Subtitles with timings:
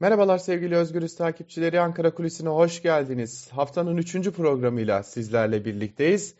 [0.00, 1.80] Merhabalar sevgili Özgürüz takipçileri.
[1.80, 3.48] Ankara Kulisi'ne hoş geldiniz.
[3.52, 6.34] Haftanın üçüncü programıyla sizlerle birlikteyiz.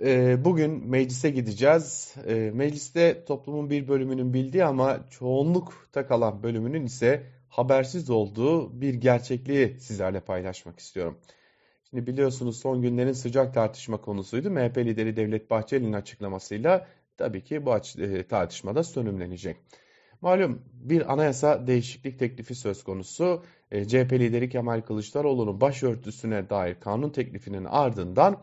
[0.00, 2.14] Ee, bugün meclise gideceğiz.
[2.26, 9.80] Ee, mecliste toplumun bir bölümünün bildiği ama çoğunlukta kalan bölümünün ise habersiz olduğu bir gerçekliği
[9.80, 11.18] sizlerle paylaşmak istiyorum.
[11.90, 14.50] Şimdi biliyorsunuz son günlerin sıcak tartışma konusuydu.
[14.50, 19.56] MHP lideri Devlet Bahçeli'nin açıklamasıyla tabii ki bu e, tartışmada sönümlenecek.
[20.22, 23.42] Malum bir anayasa değişiklik teklifi söz konusu.
[23.70, 28.42] E, CHP lideri Kemal Kılıçdaroğlu'nun başörtüsüne dair kanun teklifinin ardından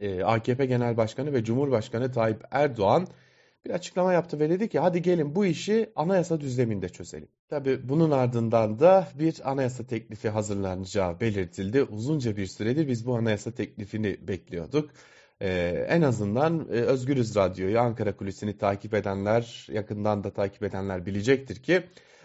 [0.00, 3.06] e, AKP Genel Başkanı ve Cumhurbaşkanı Tayyip Erdoğan
[3.64, 7.28] bir açıklama yaptı ve dedi ki hadi gelin bu işi anayasa düzleminde çözelim.
[7.48, 11.82] Tabi bunun ardından da bir anayasa teklifi hazırlanacağı belirtildi.
[11.82, 14.90] Uzunca bir süredir biz bu anayasa teklifini bekliyorduk.
[15.40, 21.62] Ee, en azından e, Özgürüz Radyo'yu, Ankara Kulisi'ni takip edenler, yakından da takip edenler bilecektir
[21.62, 21.82] ki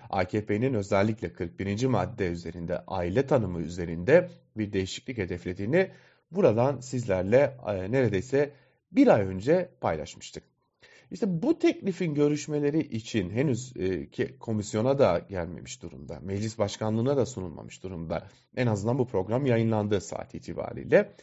[0.10, 1.86] AKP'nin özellikle 41.
[1.86, 5.92] madde üzerinde, aile tanımı üzerinde bir değişiklik hedeflediğini
[6.32, 8.54] buradan sizlerle e, neredeyse
[8.92, 10.44] bir ay önce paylaşmıştık.
[11.12, 16.20] İşte bu teklifin görüşmeleri için henüz e, ki komisyona da gelmemiş durumda.
[16.22, 18.28] Meclis başkanlığına da sunulmamış durumda.
[18.56, 21.14] En azından bu program yayınlandığı saat itibariyle.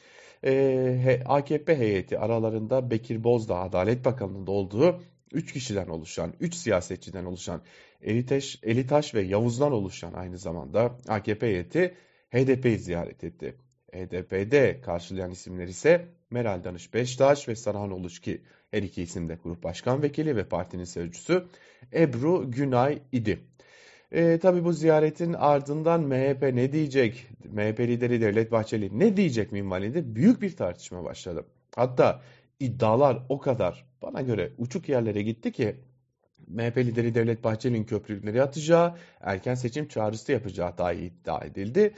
[0.44, 5.00] E, AKP heyeti aralarında Bekir Bozdağ Adalet Bakanlığı'nda olduğu
[5.32, 7.62] 3 kişiden oluşan, 3 siyasetçiden oluşan
[8.02, 11.94] Elitaş, Elitaş ve Yavuz'dan oluşan aynı zamanda AKP heyeti
[12.30, 13.54] HDP'yi ziyaret etti.
[13.92, 19.38] HDP'de karşılayan isimler ise Meral Danış Beştaş ve Sarhan Oluç ki her iki isim de
[19.42, 21.44] grup başkan vekili ve partinin sözcüsü
[21.92, 23.40] Ebru Günay idi.
[24.12, 30.14] E, tabii bu ziyaretin ardından MHP ne diyecek, MHP lideri Devlet Bahçeli ne diyecek minvalinde
[30.14, 31.46] büyük bir tartışma başladı.
[31.76, 32.22] Hatta
[32.60, 35.76] iddialar o kadar bana göre uçuk yerlere gitti ki
[36.46, 41.94] MHP lideri Devlet Bahçeli'nin köprüleri atacağı, erken seçim çağrısı yapacağı dahi iddia edildi.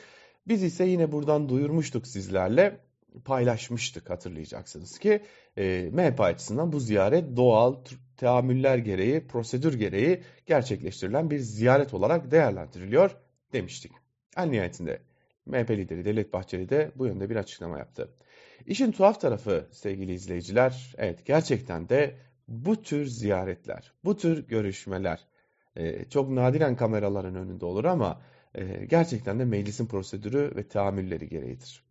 [0.49, 2.81] Biz ise yine buradan duyurmuştuk sizlerle
[3.25, 5.23] paylaşmıştık hatırlayacaksınız ki
[5.59, 7.77] e, MHP açısından bu ziyaret doğal
[8.17, 13.17] teamüller gereği, prosedür gereği gerçekleştirilen bir ziyaret olarak değerlendiriliyor
[13.53, 13.93] demiştik.
[14.37, 15.03] En nihayetinde
[15.47, 18.09] MHP lideri Devlet Bahçeli de bu yönde bir açıklama yaptı.
[18.67, 22.17] İşin tuhaf tarafı sevgili izleyiciler, evet gerçekten de
[22.49, 25.21] bu tür ziyaretler, bu tür görüşmeler
[25.77, 28.21] e, çok nadiren kameraların önünde olur ama
[28.55, 31.90] e, gerçekten de meclisin prosedürü ve tahammülleri gereğidir.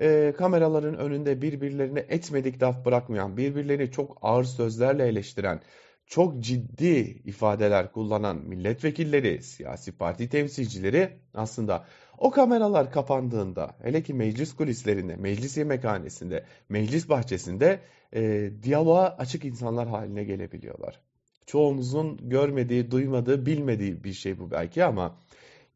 [0.00, 5.60] E, kameraların önünde birbirlerine etmedik laf bırakmayan, birbirlerini çok ağır sözlerle eleştiren,
[6.06, 11.84] çok ciddi ifadeler kullanan milletvekilleri, siyasi parti temsilcileri aslında
[12.18, 17.80] o kameralar kapandığında, hele ki meclis kulislerinde, meclis yemekhanesinde, meclis bahçesinde
[18.12, 21.00] e, diyaloğa açık insanlar haline gelebiliyorlar.
[21.46, 25.16] Çoğumuzun görmediği, duymadığı, bilmediği bir şey bu belki ama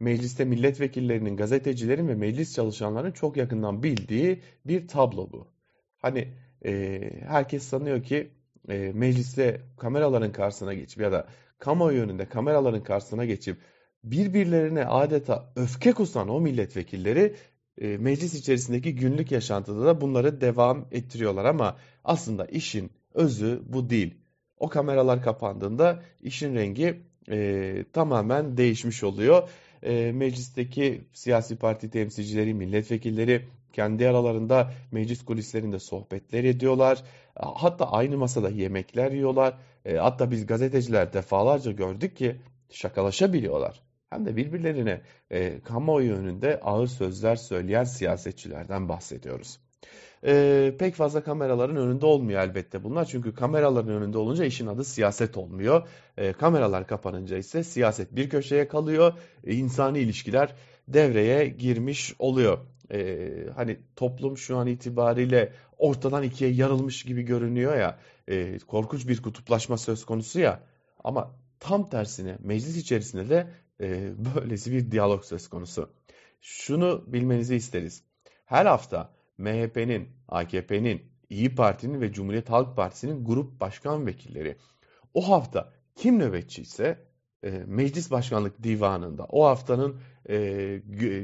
[0.00, 5.48] mecliste milletvekillerinin, gazetecilerin ve meclis çalışanlarının çok yakından bildiği bir tablo bu.
[5.98, 6.28] Hani
[6.64, 8.30] e, herkes sanıyor ki
[8.68, 11.28] e, mecliste kameraların karşısına geçip ya da
[11.58, 13.56] kamuoyu önünde kameraların karşısına geçip
[14.04, 17.34] birbirlerine adeta öfke kusan o milletvekilleri
[17.80, 24.14] e, meclis içerisindeki günlük yaşantıda da bunları devam ettiriyorlar ama aslında işin özü bu değil.
[24.56, 29.48] O kameralar kapandığında işin rengi e, tamamen değişmiş oluyor
[29.82, 37.02] e, meclisteki siyasi parti temsilcileri, milletvekilleri kendi aralarında meclis kulislerinde sohbetler ediyorlar.
[37.34, 39.58] Hatta aynı masada yemekler yiyorlar.
[39.84, 42.36] E, hatta biz gazeteciler defalarca gördük ki
[42.70, 43.82] şakalaşabiliyorlar.
[44.10, 45.00] Hem de birbirlerine
[45.30, 49.58] e, kamuoyu önünde ağır sözler söyleyen siyasetçilerden bahsediyoruz.
[50.24, 53.04] Ee, pek fazla kameraların önünde olmuyor elbette bunlar.
[53.04, 55.88] Çünkü kameraların önünde olunca işin adı siyaset olmuyor.
[56.16, 59.12] Ee, kameralar kapanınca ise siyaset bir köşeye kalıyor.
[59.44, 60.54] Ee, insani ilişkiler
[60.88, 62.58] devreye girmiş oluyor.
[62.92, 67.98] Ee, hani toplum şu an itibariyle ortadan ikiye yarılmış gibi görünüyor ya.
[68.28, 70.62] E, korkunç bir kutuplaşma söz konusu ya.
[71.04, 73.46] Ama tam tersine meclis içerisinde de
[73.80, 75.90] e, böylesi bir diyalog söz konusu.
[76.40, 78.02] Şunu bilmenizi isteriz.
[78.44, 84.56] Her hafta MHP'nin, AKP'nin, İyi Parti'nin ve Cumhuriyet Halk Partisi'nin grup başkan vekilleri
[85.14, 86.98] o hafta kim nöbetçi ise
[87.44, 89.96] e, meclis başkanlık divanında o haftanın
[90.28, 90.36] e,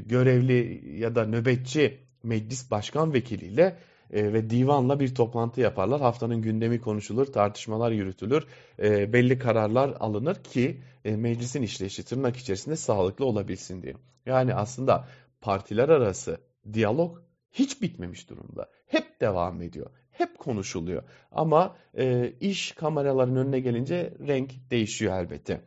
[0.05, 3.77] görevli ya da nöbetçi meclis başkan vekiliyle
[4.13, 6.01] e, ve divanla bir toplantı yaparlar.
[6.01, 8.47] Haftanın gündemi konuşulur, tartışmalar yürütülür,
[8.79, 13.93] e, belli kararlar alınır ki e, meclisin işleyişi tırnak içerisinde sağlıklı olabilsin diye.
[14.25, 15.07] Yani aslında
[15.41, 16.37] partiler arası
[16.73, 17.24] diyalog
[17.59, 18.69] hiç bitmemiş durumda.
[18.87, 19.89] Hep devam ediyor.
[20.11, 21.03] Hep konuşuluyor.
[21.31, 25.61] Ama e, iş kameraların önüne gelince renk değişiyor elbette.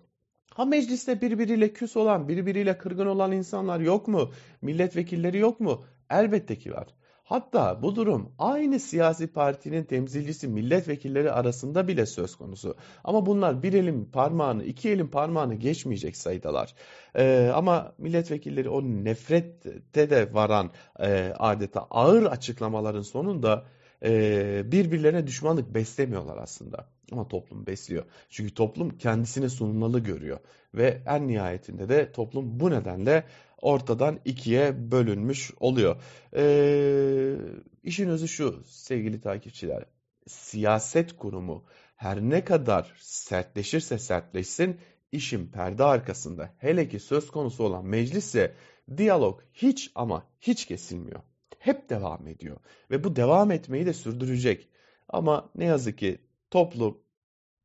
[0.55, 4.31] Ha mecliste birbiriyle küs olan, birbiriyle kırgın olan insanlar yok mu?
[4.63, 5.85] Milletvekilleri yok mu?
[6.11, 6.87] Elbette ki var.
[7.29, 12.77] Hatta bu durum aynı siyasi partinin temsilcisi milletvekilleri arasında bile söz konusu.
[13.05, 16.75] Ama bunlar bir elin parmağını, iki elin parmağını geçmeyecek sayıdalar.
[17.17, 20.71] Ee, ama milletvekilleri o nefrette de varan
[21.01, 23.65] e, adeta ağır açıklamaların sonunda
[24.05, 26.89] e, birbirlerine düşmanlık beslemiyorlar aslında.
[27.13, 28.05] Ama toplum besliyor.
[28.29, 30.39] Çünkü toplum kendisini sunumlalı görüyor.
[30.75, 33.25] Ve en nihayetinde de toplum bu nedenle
[33.63, 36.03] ortadan ikiye bölünmüş oluyor.
[36.37, 37.37] Ee,
[37.83, 39.85] işin özü şu sevgili takipçiler.
[40.27, 41.65] Siyaset kurumu
[41.97, 44.81] her ne kadar sertleşirse sertleşsin
[45.13, 48.55] işin perde arkasında hele ki söz konusu olan meclisse
[48.97, 51.21] diyalog hiç ama hiç kesilmiyor.
[51.59, 52.57] Hep devam ediyor
[52.91, 54.69] ve bu devam etmeyi de sürdürecek.
[55.09, 56.19] Ama ne yazık ki
[56.51, 56.99] toplum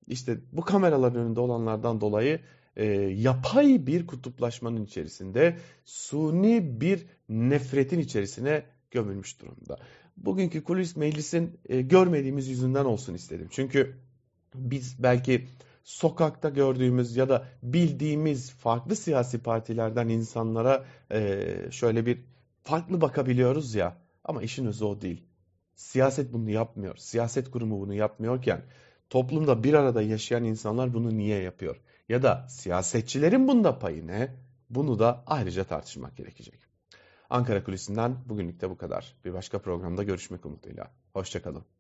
[0.08, 2.40] işte bu kameraların önünde olanlardan dolayı
[2.76, 9.78] e, yapay bir kutuplaşmanın içerisinde suni bir nefretin içerisine gömülmüş durumda.
[10.18, 13.48] Bugünkü kulis meclisin e, görmediğimiz yüzünden olsun istedim.
[13.52, 13.96] Çünkü
[14.56, 15.48] biz belki
[15.84, 22.20] sokakta gördüğümüz ya da bildiğimiz farklı siyasi partilerden insanlara e, şöyle bir
[22.64, 25.24] farklı bakabiliyoruz ya ama işin özü o değil.
[25.76, 26.98] Siyaset bunu yapmıyor.
[26.98, 28.62] Siyaset kurumu bunu yapmıyorken
[29.10, 31.82] toplumda bir arada yaşayan insanlar bunu niye yapıyor?
[32.10, 34.36] Ya da siyasetçilerin bunda payı ne?
[34.70, 36.60] Bunu da ayrıca tartışmak gerekecek.
[37.30, 39.16] Ankara Kulisi'nden bugünlük de bu kadar.
[39.26, 40.92] Bir başka programda görüşmek umuduyla.
[41.14, 41.73] Hoşçakalın.